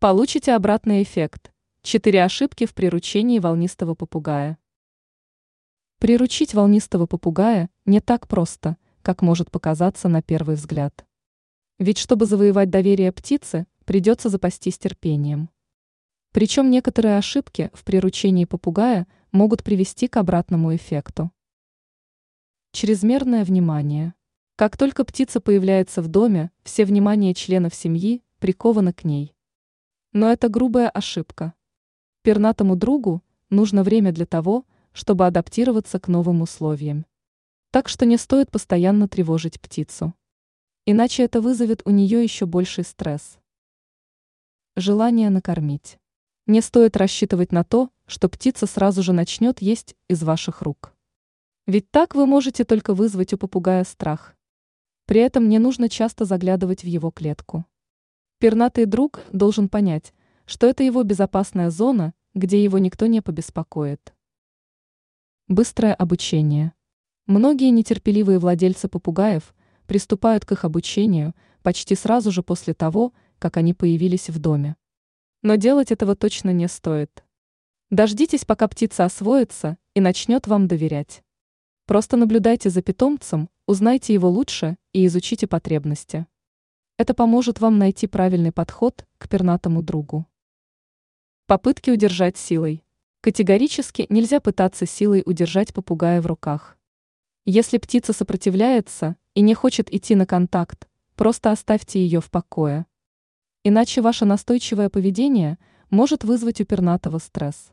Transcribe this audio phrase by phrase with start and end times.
[0.00, 1.50] Получите обратный эффект.
[1.82, 4.56] Четыре ошибки в приручении волнистого попугая.
[5.98, 11.04] Приручить волнистого попугая не так просто, как может показаться на первый взгляд.
[11.80, 15.50] Ведь чтобы завоевать доверие птицы, придется запастись терпением.
[16.30, 21.32] Причем некоторые ошибки в приручении попугая могут привести к обратному эффекту.
[22.70, 24.14] Чрезмерное внимание.
[24.54, 29.34] Как только птица появляется в доме, все внимание членов семьи приковано к ней.
[30.12, 31.54] Но это грубая ошибка.
[32.22, 37.06] Пернатому другу нужно время для того, чтобы адаптироваться к новым условиям.
[37.70, 40.14] Так что не стоит постоянно тревожить птицу.
[40.86, 43.38] Иначе это вызовет у нее еще больший стресс.
[44.74, 45.98] Желание накормить.
[46.46, 50.94] Не стоит рассчитывать на то, что птица сразу же начнет есть из ваших рук.
[51.66, 54.34] Ведь так вы можете только вызвать у попугая страх.
[55.04, 57.66] При этом не нужно часто заглядывать в его клетку.
[58.40, 60.14] Пернатый друг должен понять,
[60.46, 64.14] что это его безопасная зона, где его никто не побеспокоит.
[65.48, 66.72] Быстрое обучение.
[67.26, 69.56] Многие нетерпеливые владельцы попугаев
[69.88, 74.76] приступают к их обучению почти сразу же после того, как они появились в доме.
[75.42, 77.24] Но делать этого точно не стоит.
[77.90, 81.24] Дождитесь, пока птица освоится и начнет вам доверять.
[81.86, 86.28] Просто наблюдайте за питомцем, узнайте его лучше и изучите потребности.
[86.98, 90.26] Это поможет вам найти правильный подход к пернатому другу.
[91.46, 92.82] Попытки удержать силой.
[93.20, 96.76] Категорически нельзя пытаться силой удержать попугая в руках.
[97.44, 102.84] Если птица сопротивляется и не хочет идти на контакт, просто оставьте ее в покое.
[103.62, 105.56] Иначе ваше настойчивое поведение
[105.90, 107.70] может вызвать у пернатого стресс.